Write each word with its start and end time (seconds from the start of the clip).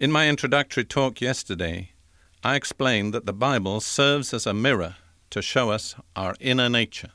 In 0.00 0.10
my 0.10 0.30
introductory 0.30 0.86
talk 0.86 1.20
yesterday, 1.20 1.90
I 2.42 2.54
explained 2.54 3.12
that 3.12 3.26
the 3.26 3.34
Bible 3.34 3.82
serves 3.82 4.32
as 4.32 4.46
a 4.46 4.54
mirror 4.54 4.96
to 5.28 5.42
show 5.42 5.68
us 5.68 5.94
our 6.16 6.34
inner 6.40 6.70
nature. 6.70 7.10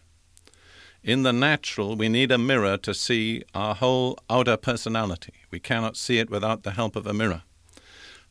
In 1.04 1.24
the 1.24 1.34
natural, 1.34 1.96
we 1.96 2.10
need 2.10 2.32
a 2.32 2.38
mirror 2.38 2.78
to 2.78 2.94
see 2.94 3.42
our 3.56 3.74
whole 3.74 4.20
outer 4.30 4.56
personality. 4.56 5.34
We 5.50 5.60
cannot 5.60 5.98
see 5.98 6.20
it 6.20 6.30
without 6.30 6.62
the 6.62 6.74
help 6.74 6.96
of 6.96 7.08
a 7.08 7.14
mirror. 7.14 7.42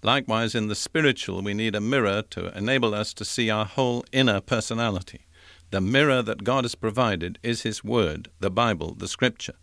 Likewise, 0.04 0.54
in 0.54 0.68
the 0.68 0.76
spiritual, 0.76 1.42
we 1.42 1.52
need 1.52 1.74
a 1.74 1.80
mirror 1.80 2.22
to 2.30 2.56
enable 2.56 2.94
us 2.94 3.12
to 3.14 3.24
see 3.24 3.50
our 3.50 3.64
whole 3.64 4.04
inner 4.12 4.40
personality. 4.40 5.26
The 5.72 5.80
mirror 5.80 6.22
that 6.22 6.44
God 6.44 6.62
has 6.62 6.76
provided 6.76 7.40
is 7.42 7.62
His 7.62 7.82
Word, 7.82 8.28
the 8.38 8.50
Bible, 8.50 8.94
the 8.94 9.08
Scripture. 9.08 9.56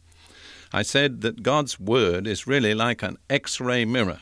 I 0.74 0.82
said 0.82 1.22
that 1.22 1.44
God's 1.44 1.80
Word 1.80 2.28
is 2.28 2.46
really 2.46 2.74
like 2.74 3.02
an 3.02 3.16
X 3.30 3.62
ray 3.62 3.86
mirror. 3.86 4.20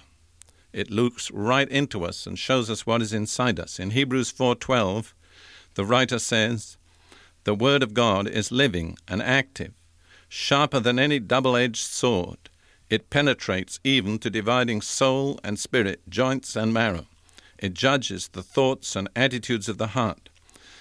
It 0.71 0.91
looks 0.91 1.31
right 1.31 1.67
into 1.69 2.05
us 2.05 2.27
and 2.27 2.37
shows 2.37 2.69
us 2.69 2.85
what 2.85 3.01
is 3.01 3.13
inside 3.13 3.59
us. 3.59 3.79
In 3.79 3.91
Hebrews 3.91 4.31
4:12, 4.31 5.13
the 5.73 5.85
writer 5.85 6.19
says, 6.19 6.77
"The 7.43 7.55
word 7.55 7.81
of 7.81 7.93
God 7.93 8.27
is 8.27 8.51
living 8.51 8.97
and 9.07 9.21
active, 9.21 9.73
sharper 10.27 10.79
than 10.79 10.99
any 10.99 11.19
double-edged 11.19 11.83
sword. 11.83 12.49
It 12.89 13.09
penetrates 13.09 13.79
even 13.83 14.19
to 14.19 14.29
dividing 14.29 14.81
soul 14.81 15.39
and 15.43 15.59
spirit, 15.59 16.01
joints 16.07 16.55
and 16.55 16.73
marrow. 16.73 17.07
It 17.57 17.73
judges 17.73 18.29
the 18.29 18.43
thoughts 18.43 18.95
and 18.95 19.09
attitudes 19.15 19.67
of 19.69 19.77
the 19.77 19.87
heart, 19.87 20.29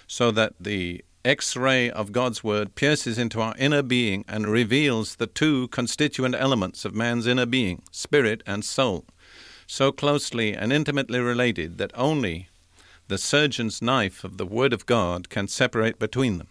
so 0.06 0.30
that 0.32 0.54
the 0.60 1.04
X-ray 1.24 1.90
of 1.90 2.12
God's 2.12 2.44
word 2.44 2.74
pierces 2.74 3.18
into 3.18 3.40
our 3.40 3.54
inner 3.58 3.82
being 3.82 4.24
and 4.28 4.46
reveals 4.46 5.16
the 5.16 5.26
two 5.26 5.68
constituent 5.68 6.34
elements 6.34 6.84
of 6.84 6.94
man's 6.94 7.26
inner 7.26 7.46
being, 7.46 7.82
spirit 7.90 8.42
and 8.46 8.64
soul." 8.64 9.06
So 9.68 9.92
closely 9.92 10.54
and 10.54 10.72
intimately 10.72 11.20
related 11.20 11.76
that 11.78 11.92
only 11.94 12.48
the 13.06 13.18
surgeon's 13.18 13.82
knife 13.82 14.24
of 14.24 14.38
the 14.38 14.46
Word 14.46 14.72
of 14.72 14.86
God 14.86 15.28
can 15.28 15.46
separate 15.46 15.98
between 15.98 16.38
them. 16.38 16.48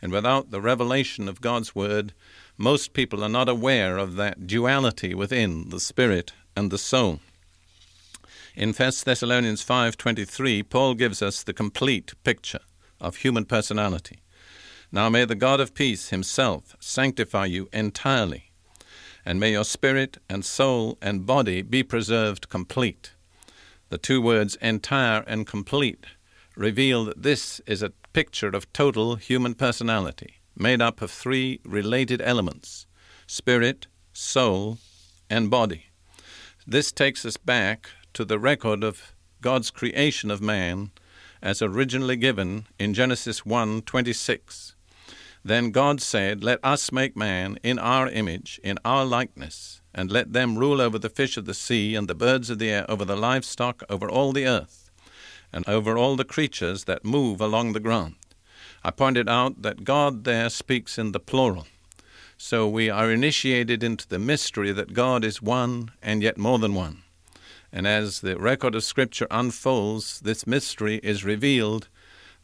And 0.00 0.10
without 0.10 0.50
the 0.50 0.60
revelation 0.60 1.28
of 1.28 1.40
God's 1.40 1.74
Word, 1.74 2.14
most 2.56 2.94
people 2.94 3.22
are 3.22 3.28
not 3.28 3.48
aware 3.48 3.98
of 3.98 4.16
that 4.16 4.46
duality 4.46 5.14
within 5.14 5.68
the 5.68 5.78
spirit 5.78 6.32
and 6.56 6.70
the 6.70 6.78
soul. 6.78 7.20
In 8.56 8.72
1 8.72 9.04
Thessalonians 9.04 9.62
5:23, 9.62 10.62
Paul 10.62 10.94
gives 10.94 11.20
us 11.20 11.42
the 11.42 11.52
complete 11.52 12.14
picture 12.24 12.60
of 13.00 13.16
human 13.16 13.44
personality. 13.44 14.20
Now 14.90 15.08
may 15.10 15.24
the 15.24 15.34
God 15.34 15.60
of 15.60 15.74
peace 15.74 16.08
himself 16.08 16.76
sanctify 16.80 17.46
you 17.46 17.68
entirely, 17.72 18.52
and 19.24 19.40
may 19.40 19.52
your 19.52 19.64
spirit 19.64 20.18
and 20.28 20.44
soul 20.44 20.98
and 21.00 21.26
body 21.26 21.62
be 21.62 21.82
preserved 21.82 22.48
complete. 22.48 23.12
The 23.88 23.98
two 23.98 24.20
words 24.20 24.56
entire 24.56 25.24
and 25.26 25.46
complete 25.46 26.06
reveal 26.56 27.04
that 27.04 27.22
this 27.22 27.60
is 27.66 27.82
a 27.82 27.92
picture 28.12 28.48
of 28.48 28.72
total 28.72 29.16
human 29.16 29.54
personality, 29.54 30.34
made 30.56 30.80
up 30.80 31.02
of 31.02 31.10
three 31.10 31.60
related 31.64 32.22
elements 32.22 32.86
spirit, 33.26 33.86
soul, 34.12 34.78
and 35.30 35.50
body. 35.50 35.86
This 36.66 36.92
takes 36.92 37.24
us 37.24 37.36
back 37.36 37.88
to 38.12 38.24
the 38.24 38.38
record 38.38 38.84
of 38.84 39.14
God's 39.40 39.70
creation 39.70 40.30
of 40.30 40.40
man 40.40 40.90
as 41.42 41.60
originally 41.60 42.16
given 42.16 42.66
in 42.78 42.94
Genesis 42.94 43.40
1:26. 43.40 44.73
Then 45.44 45.72
God 45.72 46.00
said, 46.00 46.42
Let 46.42 46.58
us 46.64 46.90
make 46.90 47.16
man 47.16 47.58
in 47.62 47.78
our 47.78 48.08
image, 48.08 48.58
in 48.64 48.78
our 48.82 49.04
likeness, 49.04 49.82
and 49.94 50.10
let 50.10 50.32
them 50.32 50.58
rule 50.58 50.80
over 50.80 50.98
the 50.98 51.10
fish 51.10 51.36
of 51.36 51.44
the 51.44 51.52
sea, 51.52 51.94
and 51.94 52.08
the 52.08 52.14
birds 52.14 52.48
of 52.48 52.58
the 52.58 52.70
air, 52.70 52.86
over 52.90 53.04
the 53.04 53.16
livestock, 53.16 53.82
over 53.90 54.08
all 54.08 54.32
the 54.32 54.46
earth, 54.46 54.90
and 55.52 55.68
over 55.68 55.98
all 55.98 56.16
the 56.16 56.24
creatures 56.24 56.84
that 56.84 57.04
move 57.04 57.42
along 57.42 57.72
the 57.74 57.80
ground. 57.80 58.14
I 58.82 58.90
pointed 58.90 59.28
out 59.28 59.60
that 59.60 59.84
God 59.84 60.24
there 60.24 60.48
speaks 60.48 60.96
in 60.98 61.12
the 61.12 61.20
plural. 61.20 61.66
So 62.38 62.66
we 62.66 62.88
are 62.88 63.10
initiated 63.10 63.82
into 63.82 64.08
the 64.08 64.18
mystery 64.18 64.72
that 64.72 64.94
God 64.94 65.24
is 65.24 65.42
one 65.42 65.90
and 66.02 66.22
yet 66.22 66.38
more 66.38 66.58
than 66.58 66.74
one. 66.74 67.02
And 67.70 67.86
as 67.86 68.20
the 68.20 68.38
record 68.38 68.74
of 68.74 68.82
Scripture 68.82 69.26
unfolds, 69.30 70.20
this 70.20 70.46
mystery 70.46 71.00
is 71.02 71.24
revealed 71.24 71.88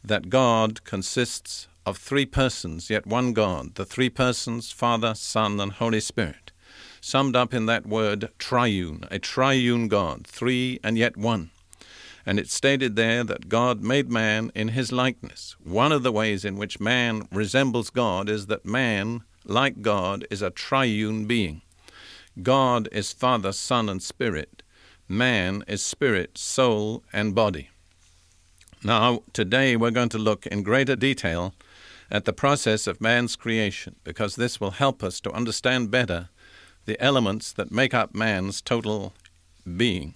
that 0.03 0.29
God 0.29 0.83
consists 0.83 1.67
of 1.85 1.97
three 1.97 2.25
persons, 2.25 2.89
yet 2.89 3.07
one 3.07 3.33
God, 3.33 3.75
the 3.75 3.85
three 3.85 4.09
persons, 4.09 4.71
Father, 4.71 5.15
Son, 5.15 5.59
and 5.59 5.71
Holy 5.71 5.99
Spirit, 5.99 6.51
summed 6.99 7.35
up 7.35 7.53
in 7.53 7.65
that 7.65 7.85
word 7.85 8.29
triune, 8.37 9.05
a 9.09 9.17
triune 9.17 9.87
God, 9.87 10.27
three 10.27 10.79
and 10.83 10.97
yet 10.97 11.17
one. 11.17 11.49
And 12.25 12.39
it 12.39 12.49
stated 12.49 12.95
there 12.95 13.23
that 13.23 13.49
God 13.49 13.81
made 13.81 14.11
man 14.11 14.51
in 14.53 14.69
his 14.69 14.91
likeness. 14.91 15.55
One 15.63 15.91
of 15.91 16.03
the 16.03 16.11
ways 16.11 16.45
in 16.45 16.55
which 16.55 16.79
man 16.79 17.27
resembles 17.31 17.89
God 17.89 18.29
is 18.29 18.45
that 18.45 18.63
man, 18.63 19.23
like 19.43 19.81
God, 19.81 20.27
is 20.29 20.43
a 20.43 20.51
triune 20.51 21.25
being. 21.25 21.63
God 22.43 22.87
is 22.91 23.11
Father, 23.11 23.51
Son, 23.51 23.89
and 23.89 24.03
Spirit. 24.03 24.61
Man 25.07 25.63
is 25.67 25.81
spirit, 25.81 26.37
soul, 26.37 27.03
and 27.11 27.35
body. 27.35 27.69
Now, 28.83 29.23
today 29.33 29.75
we're 29.75 29.91
going 29.91 30.09
to 30.09 30.17
look 30.17 30.45
in 30.45 30.63
greater 30.63 30.95
detail 30.95 31.53
at 32.11 32.25
the 32.25 32.33
process 32.33 32.87
of 32.87 32.99
man's 32.99 33.37
creation, 33.37 33.95
because 34.03 34.35
this 34.35 34.59
will 34.59 34.71
help 34.71 35.01
us 35.01 35.21
to 35.21 35.31
understand 35.31 35.89
better 35.89 36.27
the 36.85 37.01
elements 37.01 37.53
that 37.53 37.71
make 37.71 37.93
up 37.93 38.13
man's 38.13 38.61
total 38.61 39.13
being. 39.77 40.13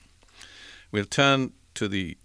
We'll 0.91 1.05
turn 1.05 1.53
to 1.75 1.87
the 1.87 2.17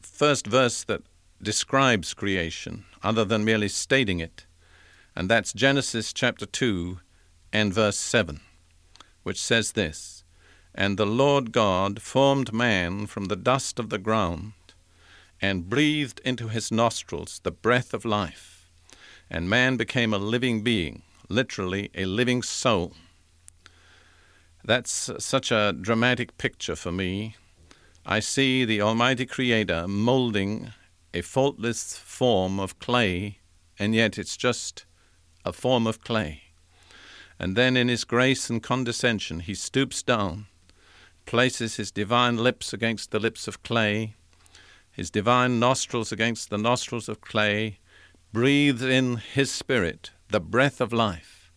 first 0.00 0.46
verse 0.46 0.82
that 0.84 1.02
describes 1.42 2.14
creation, 2.14 2.86
other 3.02 3.24
than 3.24 3.44
merely 3.44 3.68
stating 3.68 4.18
it, 4.18 4.46
and 5.14 5.28
that's 5.28 5.52
Genesis 5.52 6.12
chapter 6.14 6.46
2 6.46 7.00
and 7.52 7.74
verse 7.74 7.98
7, 7.98 8.40
which 9.24 9.40
says 9.40 9.72
this 9.72 10.24
And 10.74 10.96
the 10.96 11.06
Lord 11.06 11.52
God 11.52 12.00
formed 12.00 12.52
man 12.52 13.06
from 13.06 13.26
the 13.26 13.36
dust 13.36 13.78
of 13.78 13.90
the 13.90 13.98
ground 13.98 14.52
and 15.40 15.68
breathed 15.68 16.20
into 16.24 16.48
his 16.48 16.72
nostrils 16.72 17.40
the 17.42 17.50
breath 17.50 17.92
of 17.92 18.04
life 18.04 18.57
and 19.30 19.48
man 19.48 19.76
became 19.76 20.12
a 20.12 20.18
living 20.18 20.62
being, 20.62 21.02
literally 21.28 21.90
a 21.94 22.04
living 22.04 22.42
soul. 22.42 22.94
That's 24.64 25.10
such 25.18 25.50
a 25.50 25.74
dramatic 25.78 26.36
picture 26.38 26.76
for 26.76 26.92
me. 26.92 27.36
I 28.04 28.20
see 28.20 28.64
the 28.64 28.80
Almighty 28.80 29.26
Creator 29.26 29.88
molding 29.88 30.72
a 31.14 31.22
faultless 31.22 31.96
form 31.96 32.58
of 32.58 32.78
clay, 32.78 33.38
and 33.78 33.94
yet 33.94 34.18
it's 34.18 34.36
just 34.36 34.84
a 35.44 35.52
form 35.52 35.86
of 35.86 36.02
clay. 36.02 36.42
And 37.38 37.56
then, 37.56 37.76
in 37.76 37.88
His 37.88 38.04
grace 38.04 38.50
and 38.50 38.62
condescension, 38.62 39.40
He 39.40 39.54
stoops 39.54 40.02
down, 40.02 40.46
places 41.24 41.76
His 41.76 41.90
divine 41.90 42.36
lips 42.36 42.72
against 42.72 43.10
the 43.10 43.20
lips 43.20 43.46
of 43.46 43.62
clay, 43.62 44.14
His 44.90 45.10
divine 45.10 45.60
nostrils 45.60 46.10
against 46.10 46.50
the 46.50 46.58
nostrils 46.58 47.08
of 47.08 47.20
clay, 47.20 47.78
breathes 48.32 48.82
in 48.82 49.16
His 49.16 49.50
Spirit, 49.50 50.10
the 50.28 50.40
breath 50.40 50.80
of 50.80 50.92
life, 50.92 51.50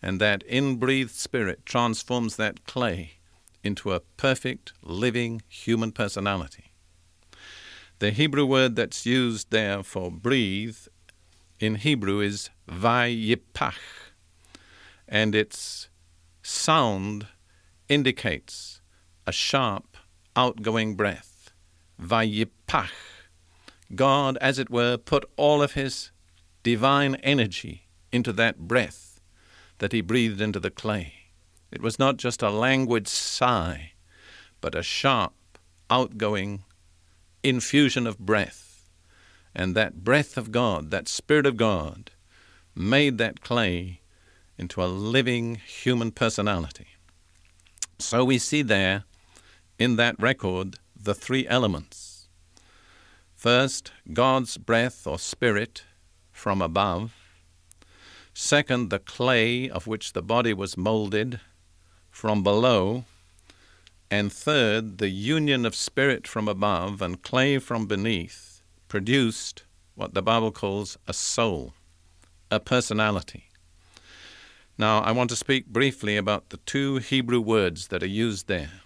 and 0.00 0.20
that 0.20 0.42
inbreathed 0.46 1.10
Spirit 1.10 1.66
transforms 1.66 2.36
that 2.36 2.64
clay 2.66 3.18
into 3.62 3.92
a 3.92 4.00
perfect, 4.00 4.72
living 4.82 5.42
human 5.48 5.92
personality. 5.92 6.72
The 7.98 8.10
Hebrew 8.10 8.46
word 8.46 8.76
that's 8.76 9.04
used 9.04 9.50
there 9.50 9.82
for 9.82 10.10
breathe 10.10 10.78
in 11.58 11.76
Hebrew 11.76 12.20
is 12.20 12.50
vayipach, 12.68 13.74
and 15.08 15.34
its 15.34 15.88
sound 16.42 17.26
indicates 17.88 18.80
a 19.26 19.32
sharp, 19.32 19.96
outgoing 20.34 20.94
breath. 20.94 21.50
Vayipach 22.00 22.90
God, 23.94 24.36
as 24.40 24.58
it 24.58 24.70
were, 24.70 24.96
put 24.96 25.24
all 25.36 25.62
of 25.62 25.72
his 25.72 26.10
divine 26.62 27.14
energy 27.16 27.86
into 28.10 28.32
that 28.32 28.58
breath 28.58 29.20
that 29.78 29.92
he 29.92 30.00
breathed 30.00 30.40
into 30.40 30.58
the 30.58 30.70
clay. 30.70 31.12
It 31.70 31.82
was 31.82 31.98
not 31.98 32.16
just 32.16 32.42
a 32.42 32.50
languid 32.50 33.06
sigh, 33.06 33.92
but 34.60 34.74
a 34.74 34.82
sharp, 34.82 35.34
outgoing 35.90 36.64
infusion 37.42 38.06
of 38.06 38.18
breath. 38.18 38.88
And 39.54 39.74
that 39.74 40.04
breath 40.04 40.36
of 40.36 40.50
God, 40.50 40.90
that 40.90 41.08
Spirit 41.08 41.46
of 41.46 41.56
God, 41.56 42.10
made 42.74 43.18
that 43.18 43.40
clay 43.40 44.00
into 44.58 44.82
a 44.82 44.86
living 44.86 45.56
human 45.56 46.10
personality. 46.10 46.88
So 47.98 48.24
we 48.24 48.38
see 48.38 48.62
there 48.62 49.04
in 49.78 49.96
that 49.96 50.18
record 50.18 50.76
the 50.94 51.14
three 51.14 51.46
elements. 51.48 52.05
First, 53.36 53.92
God's 54.14 54.56
breath 54.56 55.06
or 55.06 55.18
spirit 55.18 55.84
from 56.32 56.62
above. 56.62 57.14
Second, 58.32 58.88
the 58.88 58.98
clay 58.98 59.68
of 59.68 59.86
which 59.86 60.14
the 60.14 60.22
body 60.22 60.54
was 60.54 60.78
molded 60.78 61.38
from 62.10 62.42
below. 62.42 63.04
And 64.10 64.32
third, 64.32 64.96
the 64.98 65.10
union 65.10 65.66
of 65.66 65.74
spirit 65.74 66.26
from 66.26 66.48
above 66.48 67.02
and 67.02 67.22
clay 67.22 67.58
from 67.58 67.86
beneath 67.86 68.62
produced 68.88 69.64
what 69.94 70.14
the 70.14 70.22
Bible 70.22 70.50
calls 70.50 70.96
a 71.06 71.12
soul, 71.12 71.74
a 72.50 72.58
personality. 72.58 73.44
Now, 74.78 75.00
I 75.00 75.12
want 75.12 75.28
to 75.30 75.36
speak 75.36 75.66
briefly 75.66 76.16
about 76.16 76.48
the 76.48 76.58
two 76.58 76.96
Hebrew 76.96 77.40
words 77.40 77.88
that 77.88 78.02
are 78.02 78.06
used 78.06 78.48
there 78.48 78.80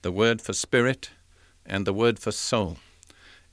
the 0.00 0.12
word 0.12 0.40
for 0.40 0.52
spirit 0.52 1.10
and 1.64 1.86
the 1.86 1.92
word 1.92 2.18
for 2.18 2.30
soul. 2.32 2.78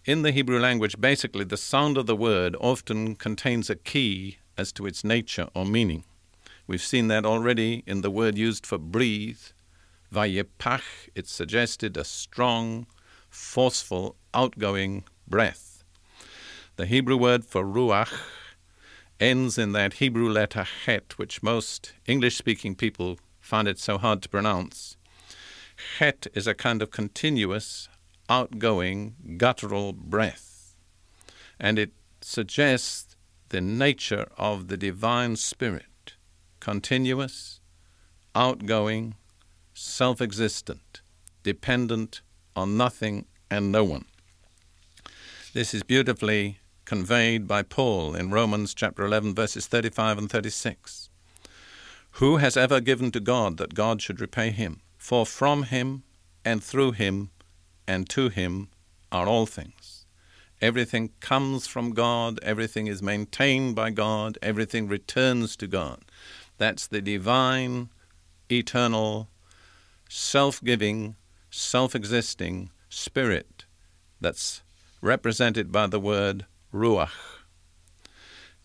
In 0.05 0.21
the 0.21 0.33
Hebrew 0.33 0.59
language, 0.59 0.99
basically, 0.99 1.45
the 1.45 1.55
sound 1.55 1.97
of 1.97 2.07
the 2.07 2.15
word 2.15 2.57
often 2.59 3.15
contains 3.15 3.69
a 3.69 3.75
key 3.77 4.39
as 4.57 4.73
to 4.73 4.85
its 4.85 5.05
nature 5.05 5.47
or 5.55 5.65
meaning. 5.65 6.03
We've 6.67 6.81
seen 6.81 7.07
that 7.07 7.25
already 7.25 7.83
in 7.87 8.01
the 8.01 8.11
word 8.11 8.37
used 8.37 8.65
for 8.65 8.77
breathe. 8.77 9.39
Vayepach, 10.13 11.07
it 11.15 11.29
suggested 11.29 11.95
a 11.95 12.03
strong, 12.03 12.85
forceful, 13.29 14.17
outgoing 14.33 15.05
breath. 15.25 15.85
The 16.75 16.85
Hebrew 16.85 17.15
word 17.15 17.45
for 17.45 17.63
ruach 17.63 18.11
ends 19.21 19.57
in 19.57 19.71
that 19.71 19.93
Hebrew 19.93 20.29
letter 20.29 20.67
het, 20.85 21.17
which 21.17 21.41
most 21.41 21.93
English 22.07 22.35
speaking 22.35 22.75
people 22.75 23.19
find 23.39 23.69
it 23.69 23.79
so 23.79 23.97
hard 23.97 24.21
to 24.23 24.27
pronounce. 24.27 24.97
Het 25.99 26.27
is 26.33 26.45
a 26.45 26.53
kind 26.53 26.81
of 26.81 26.91
continuous, 26.91 27.87
outgoing, 28.33 29.15
guttural 29.37 29.93
breath, 29.93 30.75
and 31.59 31.77
it 31.77 31.91
suggests 32.19 33.15
the 33.49 33.61
nature 33.61 34.27
of 34.39 34.69
the 34.69 34.77
divine 34.77 35.35
spirit 35.35 36.15
continuous, 36.59 37.59
outgoing, 38.33 39.13
self 39.75 40.19
existent, 40.19 41.01
dependent 41.43 42.21
on 42.55 42.75
nothing 42.75 43.25
and 43.51 43.71
no 43.71 43.83
one. 43.83 44.05
This 45.53 45.75
is 45.75 45.83
beautifully 45.83 46.57
conveyed 46.85 47.47
by 47.47 47.61
Paul 47.61 48.15
in 48.15 48.31
Romans 48.31 48.73
chapter 48.73 49.05
11, 49.05 49.35
verses 49.35 49.67
35 49.67 50.17
and 50.17 50.31
36. 50.31 51.09
Who 52.13 52.37
has 52.37 52.57
ever 52.57 52.79
given 52.79 53.11
to 53.11 53.19
God 53.19 53.57
that 53.57 53.75
God 53.75 54.01
should 54.01 54.19
repay 54.19 54.49
him? 54.49 54.81
For 54.97 55.23
from 55.23 55.63
him 55.63 56.01
and 56.43 56.63
through 56.63 56.93
him 56.93 57.29
and 57.87 58.09
to 58.09 58.29
him 58.29 58.69
are 59.11 59.27
all 59.27 59.45
things. 59.45 60.05
Everything 60.61 61.11
comes 61.19 61.67
from 61.67 61.91
God, 61.91 62.39
everything 62.41 62.87
is 62.87 63.01
maintained 63.01 63.75
by 63.75 63.89
God, 63.89 64.37
everything 64.41 64.87
returns 64.87 65.55
to 65.57 65.67
God. 65.67 65.99
That's 66.57 66.87
the 66.87 67.01
divine, 67.01 67.89
eternal, 68.49 69.29
self 70.07 70.63
giving, 70.63 71.15
self 71.49 71.95
existing 71.95 72.69
spirit 72.89 73.65
that's 74.21 74.61
represented 75.01 75.71
by 75.71 75.87
the 75.87 75.99
word 75.99 76.45
ruach. 76.73 77.11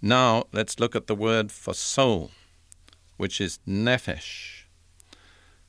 Now 0.00 0.44
let's 0.52 0.78
look 0.78 0.94
at 0.94 1.08
the 1.08 1.16
word 1.16 1.50
for 1.50 1.74
soul, 1.74 2.30
which 3.16 3.40
is 3.40 3.58
nefesh. 3.66 4.62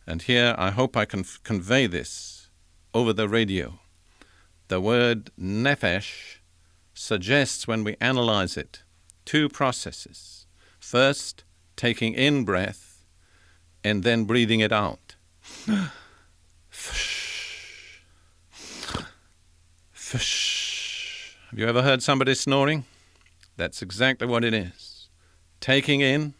And 0.05 0.21
here 0.21 0.53
I 0.57 0.69
hope 0.69 0.95
I 0.95 1.05
can 1.05 1.21
f- 1.21 1.39
convey 1.43 1.87
this 1.87 2.38
over 2.93 3.13
the 3.13 3.29
radio. 3.29 3.79
The 4.67 4.81
word 4.81 5.31
nephesh 5.39 6.39
suggests, 6.93 7.67
when 7.67 7.83
we 7.83 7.95
analyze 8.01 8.57
it, 8.57 8.81
two 9.25 9.49
processes. 9.49 10.47
First, 10.79 11.43
taking 11.75 12.13
in 12.13 12.45
breath 12.45 13.03
and 13.83 14.03
then 14.03 14.25
breathing 14.25 14.59
it 14.59 14.71
out. 14.71 15.15
Have 15.65 15.91
you 21.53 21.67
ever 21.67 21.81
heard 21.81 22.03
somebody 22.03 22.35
snoring? 22.35 22.85
That's 23.55 23.81
exactly 23.81 24.27
what 24.27 24.43
it 24.43 24.53
is. 24.53 25.09
Taking 25.59 26.01
in 26.01 26.35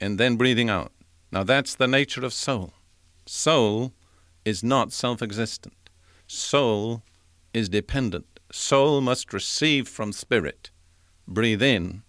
and 0.00 0.18
then 0.18 0.36
breathing 0.36 0.70
out. 0.70 0.92
Now 1.32 1.44
that's 1.44 1.74
the 1.74 1.88
nature 1.88 2.24
of 2.24 2.32
soul. 2.32 2.72
Soul 3.26 3.92
is 4.44 4.62
not 4.62 4.92
self 4.92 5.22
existent, 5.22 5.90
soul 6.26 7.02
is 7.52 7.68
dependent. 7.68 8.26
Soul 8.52 9.00
must 9.00 9.32
receive 9.32 9.88
from 9.88 10.12
spirit, 10.12 10.70
breathe 11.26 11.62
in 11.62 12.02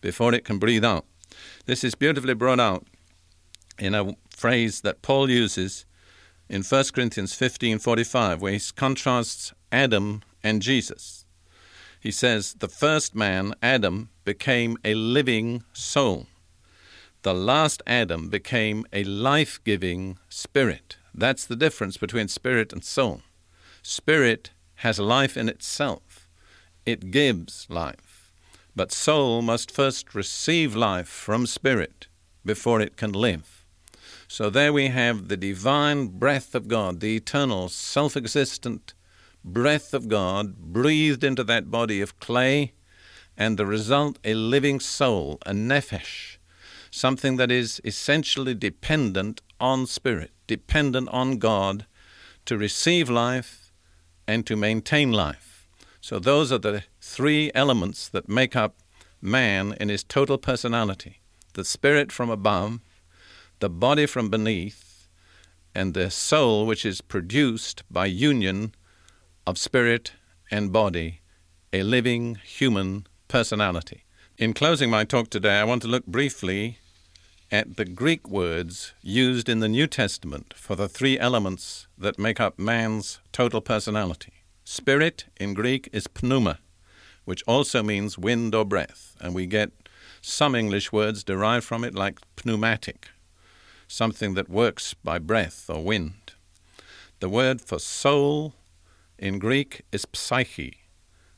before 0.00 0.32
it 0.32 0.44
can 0.44 0.58
breathe 0.58 0.84
out. 0.84 1.04
This 1.66 1.84
is 1.84 1.94
beautifully 1.94 2.34
brought 2.34 2.60
out 2.60 2.86
in 3.78 3.94
a 3.94 4.16
phrase 4.30 4.80
that 4.82 5.02
Paul 5.02 5.28
uses 5.28 5.84
in 6.48 6.62
1 6.62 6.92
Corinthians 6.92 7.34
15:45 7.34 8.40
where 8.40 8.52
he 8.52 8.60
contrasts 8.76 9.52
Adam 9.70 10.22
and 10.42 10.62
Jesus. 10.62 11.24
He 12.00 12.10
says, 12.10 12.54
The 12.54 12.68
first 12.68 13.14
man, 13.14 13.54
Adam, 13.62 14.10
became 14.24 14.76
a 14.84 14.94
living 14.94 15.62
soul. 15.72 16.26
The 17.22 17.32
last 17.32 17.80
Adam 17.86 18.28
became 18.28 18.84
a 18.92 19.04
life 19.04 19.60
giving 19.62 20.18
spirit. 20.28 20.96
That's 21.14 21.44
the 21.44 21.56
difference 21.56 21.96
between 21.96 22.28
spirit 22.28 22.72
and 22.72 22.84
soul. 22.84 23.22
Spirit 23.82 24.50
has 24.76 24.98
life 24.98 25.36
in 25.36 25.48
itself, 25.48 26.28
it 26.86 27.10
gives 27.10 27.66
life. 27.68 28.32
But 28.74 28.90
soul 28.90 29.42
must 29.42 29.70
first 29.70 30.14
receive 30.14 30.74
life 30.74 31.08
from 31.08 31.46
spirit 31.46 32.06
before 32.44 32.80
it 32.80 32.96
can 32.96 33.12
live. 33.12 33.64
So 34.26 34.48
there 34.48 34.72
we 34.72 34.88
have 34.88 35.28
the 35.28 35.36
divine 35.36 36.06
breath 36.06 36.54
of 36.54 36.66
God, 36.66 37.00
the 37.00 37.16
eternal, 37.16 37.68
self 37.68 38.16
existent 38.16 38.94
breath 39.44 39.92
of 39.92 40.08
God 40.08 40.56
breathed 40.56 41.22
into 41.22 41.44
that 41.44 41.70
body 41.70 42.00
of 42.00 42.18
clay, 42.18 42.72
and 43.36 43.58
the 43.58 43.66
result 43.66 44.18
a 44.24 44.34
living 44.34 44.80
soul, 44.80 45.38
a 45.44 45.52
nephesh, 45.52 46.38
something 46.90 47.36
that 47.36 47.50
is 47.50 47.80
essentially 47.84 48.54
dependent 48.54 49.42
on 49.60 49.86
spirit, 49.86 50.30
dependent 50.56 51.08
on 51.08 51.38
God 51.38 51.86
to 52.44 52.58
receive 52.58 53.08
life 53.08 53.72
and 54.26 54.46
to 54.46 54.54
maintain 54.56 55.10
life. 55.10 55.66
So, 56.00 56.18
those 56.18 56.52
are 56.52 56.58
the 56.58 56.84
three 57.00 57.50
elements 57.54 58.08
that 58.08 58.28
make 58.28 58.54
up 58.54 58.76
man 59.22 59.74
in 59.80 59.88
his 59.88 60.04
total 60.04 60.38
personality 60.38 61.20
the 61.54 61.64
spirit 61.64 62.10
from 62.10 62.30
above, 62.30 62.80
the 63.60 63.68
body 63.68 64.06
from 64.06 64.30
beneath, 64.30 65.08
and 65.74 65.92
the 65.92 66.10
soul 66.10 66.66
which 66.66 66.84
is 66.86 67.00
produced 67.02 67.82
by 67.90 68.06
union 68.06 68.74
of 69.46 69.58
spirit 69.58 70.12
and 70.50 70.72
body, 70.72 71.20
a 71.72 71.82
living 71.82 72.36
human 72.36 73.06
personality. 73.28 74.04
In 74.38 74.54
closing 74.54 74.90
my 74.90 75.04
talk 75.04 75.28
today, 75.28 75.60
I 75.60 75.64
want 75.64 75.82
to 75.82 75.88
look 75.88 76.06
briefly 76.06 76.78
at 77.52 77.76
the 77.76 77.84
Greek 77.84 78.30
words 78.30 78.94
used 79.02 79.46
in 79.46 79.60
the 79.60 79.68
New 79.68 79.86
Testament 79.86 80.54
for 80.56 80.74
the 80.74 80.88
three 80.88 81.18
elements 81.18 81.86
that 81.98 82.18
make 82.18 82.40
up 82.40 82.58
man's 82.58 83.20
total 83.30 83.60
personality. 83.60 84.32
Spirit 84.64 85.26
in 85.38 85.52
Greek 85.52 85.86
is 85.92 86.08
pneuma, 86.22 86.60
which 87.26 87.42
also 87.46 87.82
means 87.82 88.16
wind 88.16 88.54
or 88.54 88.64
breath, 88.64 89.14
and 89.20 89.34
we 89.34 89.44
get 89.44 89.70
some 90.22 90.54
English 90.54 90.92
words 90.92 91.22
derived 91.22 91.66
from 91.66 91.84
it, 91.84 91.94
like 91.94 92.20
pneumatic, 92.42 93.10
something 93.86 94.32
that 94.32 94.48
works 94.48 94.94
by 94.94 95.18
breath 95.18 95.68
or 95.68 95.84
wind. 95.84 96.32
The 97.20 97.28
word 97.28 97.60
for 97.60 97.78
soul 97.78 98.54
in 99.18 99.38
Greek 99.38 99.82
is 99.92 100.06
psyche, 100.14 100.78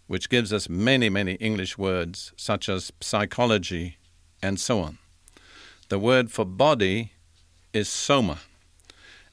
which 0.07 0.31
gives 0.31 0.53
us 0.53 0.69
many, 0.69 1.09
many 1.09 1.35
English 1.35 1.77
words 1.77 2.33
such 2.37 2.69
as 2.69 2.93
psychology 3.01 3.97
and 4.41 4.61
so 4.61 4.79
on. 4.79 4.99
The 5.95 6.01
word 6.01 6.33
for 6.33 6.45
body 6.45 7.13
is 7.73 7.89
soma, 7.89 8.41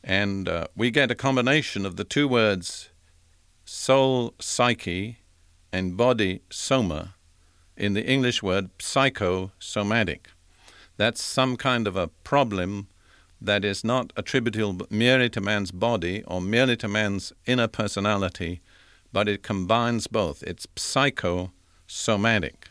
and 0.04 0.48
uh, 0.48 0.68
we 0.76 0.92
get 0.92 1.10
a 1.10 1.16
combination 1.16 1.88
of 1.88 1.96
the 1.96 2.04
two 2.04 2.28
words 2.28 2.92
soul, 3.66 4.36
psyche, 4.38 5.18
and 5.74 5.98
body, 5.98 6.44
soma, 6.52 7.16
in 7.76 7.96
the 7.96 8.06
English 8.06 8.44
word 8.44 8.70
psychosomatic. 8.78 10.30
That's 10.98 11.24
some 11.24 11.58
kind 11.58 11.88
of 11.88 11.96
a 11.96 12.10
problem 12.10 12.90
that 13.42 13.66
is 13.66 13.84
not 13.84 14.14
attributable 14.16 14.86
merely 14.92 15.32
to 15.32 15.42
man's 15.42 15.72
body 15.72 16.24
or 16.28 16.40
merely 16.42 16.78
to 16.78 16.88
man's 16.88 17.34
inner 17.48 17.68
personality, 17.68 18.62
but 19.12 19.28
it 19.28 19.42
combines 19.42 20.06
both. 20.06 20.44
It's 20.44 20.68
psychosomatic. 20.76 22.70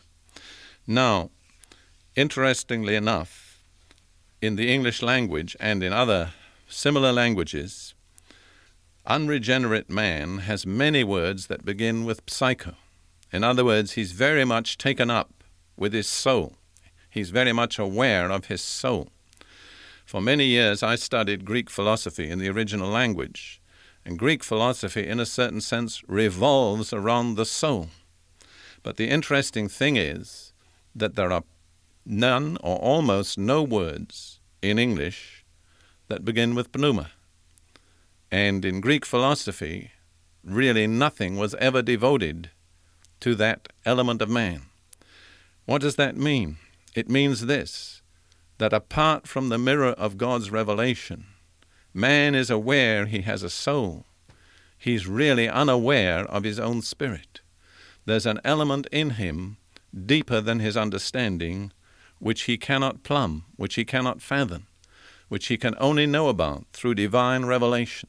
Now, 0.87 1.29
interestingly 2.15 2.95
enough, 2.95 3.50
in 4.41 4.55
the 4.55 4.73
English 4.73 5.03
language 5.03 5.55
and 5.59 5.83
in 5.83 5.93
other 5.93 6.31
similar 6.67 7.11
languages, 7.11 7.93
unregenerate 9.05 9.89
man 9.89 10.39
has 10.39 10.65
many 10.65 11.03
words 11.03 11.47
that 11.47 11.63
begin 11.63 12.05
with 12.05 12.21
psycho. 12.27 12.73
In 13.31 13.43
other 13.43 13.63
words, 13.63 13.93
he's 13.93 14.11
very 14.11 14.43
much 14.43 14.77
taken 14.77 15.09
up 15.09 15.43
with 15.77 15.93
his 15.93 16.07
soul. 16.07 16.55
He's 17.09 17.29
very 17.29 17.53
much 17.53 17.77
aware 17.77 18.31
of 18.31 18.45
his 18.45 18.61
soul. 18.61 19.09
For 20.05 20.21
many 20.21 20.45
years, 20.45 20.81
I 20.81 20.95
studied 20.95 21.45
Greek 21.45 21.69
philosophy 21.69 22.29
in 22.29 22.39
the 22.39 22.49
original 22.49 22.89
language, 22.89 23.61
and 24.03 24.17
Greek 24.17 24.43
philosophy, 24.43 25.07
in 25.07 25.19
a 25.19 25.25
certain 25.25 25.61
sense, 25.61 26.01
revolves 26.07 26.91
around 26.91 27.35
the 27.35 27.45
soul. 27.45 27.89
But 28.83 28.97
the 28.97 29.09
interesting 29.09 29.69
thing 29.69 29.95
is 29.95 30.51
that 30.95 31.15
there 31.15 31.31
are 31.31 31.43
none 32.05 32.57
or 32.61 32.77
almost 32.77 33.37
no 33.37 33.63
words 33.63 34.39
in 34.61 34.79
English 34.79 35.45
that 36.07 36.25
begin 36.25 36.55
with 36.55 36.75
pneuma. 36.75 37.11
And 38.31 38.63
in 38.63 38.81
Greek 38.81 39.05
philosophy, 39.05 39.91
really 40.43 40.87
nothing 40.87 41.37
was 41.37 41.55
ever 41.55 41.81
devoted 41.81 42.49
to 43.19 43.35
that 43.35 43.67
element 43.85 44.21
of 44.21 44.29
man. 44.29 44.63
What 45.65 45.81
does 45.81 45.95
that 45.95 46.17
mean? 46.17 46.57
It 46.95 47.09
means 47.09 47.45
this 47.45 48.01
that 48.57 48.73
apart 48.73 49.27
from 49.27 49.49
the 49.49 49.57
mirror 49.57 49.89
of 49.93 50.19
God's 50.19 50.51
revelation, 50.51 51.25
man 51.95 52.35
is 52.35 52.51
aware 52.51 53.07
he 53.07 53.21
has 53.21 53.41
a 53.41 53.49
soul. 53.49 54.05
He's 54.77 55.07
really 55.07 55.49
unaware 55.49 56.25
of 56.25 56.43
his 56.43 56.59
own 56.59 56.83
spirit. 56.83 57.41
There's 58.05 58.27
an 58.27 58.39
element 58.43 58.87
in 58.91 59.11
him 59.11 59.57
deeper 60.05 60.41
than 60.41 60.59
his 60.59 60.77
understanding 60.77 61.71
which 62.21 62.43
he 62.43 62.57
cannot 62.57 63.03
plumb, 63.03 63.43
which 63.55 63.75
he 63.75 63.83
cannot 63.83 64.21
fathom, 64.21 64.67
which 65.27 65.47
he 65.47 65.57
can 65.57 65.75
only 65.79 66.05
know 66.05 66.29
about 66.29 66.65
through 66.71 66.93
divine 66.93 67.45
revelation. 67.45 68.07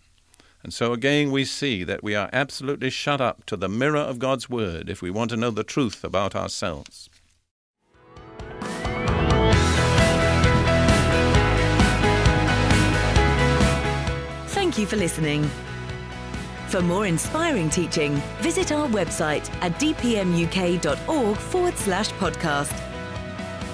And 0.62 0.72
so 0.72 0.92
again, 0.92 1.32
we 1.32 1.44
see 1.44 1.82
that 1.82 2.04
we 2.04 2.14
are 2.14 2.28
absolutely 2.32 2.90
shut 2.90 3.20
up 3.20 3.44
to 3.46 3.56
the 3.56 3.68
mirror 3.68 3.98
of 3.98 4.18
God's 4.18 4.48
Word 4.48 4.88
if 4.88 5.02
we 5.02 5.10
want 5.10 5.30
to 5.30 5.36
know 5.36 5.50
the 5.50 5.64
truth 5.64 6.04
about 6.04 6.36
ourselves. 6.36 7.08
Thank 14.48 14.78
you 14.78 14.86
for 14.86 14.96
listening. 14.96 15.50
For 16.68 16.80
more 16.80 17.06
inspiring 17.06 17.68
teaching, 17.68 18.14
visit 18.40 18.72
our 18.72 18.88
website 18.88 19.50
at 19.62 19.72
dpmuk.org 19.80 21.36
forward 21.36 21.76
slash 21.76 22.10
podcast. 22.12 22.91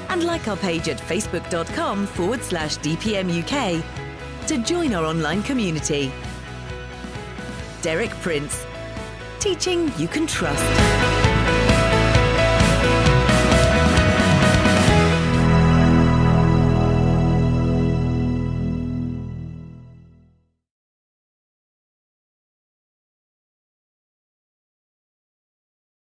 And 0.08 0.24
like 0.24 0.48
our 0.48 0.56
page 0.56 0.88
at 0.88 0.98
facebook.com 0.98 2.06
forward 2.06 2.42
slash 2.42 2.78
dpmuk 2.78 3.82
to 4.46 4.58
join 4.58 4.94
our 4.94 5.04
online 5.04 5.42
community. 5.42 6.10
Derek 7.82 8.10
Prince, 8.22 8.64
teaching 9.38 9.92
you 9.98 10.08
can 10.08 10.26
trust. 10.26 11.27